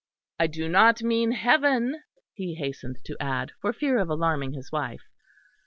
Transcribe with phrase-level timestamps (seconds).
[0.39, 2.01] I do not mean heaven,"
[2.33, 5.03] he hastened to add, for fear of alarming his wife.